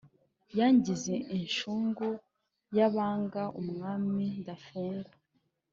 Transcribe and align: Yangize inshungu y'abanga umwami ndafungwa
Yangize 0.59 1.13
inshungu 1.37 2.07
y'abanga 2.77 3.41
umwami 3.61 4.23
ndafungwa 4.41 5.13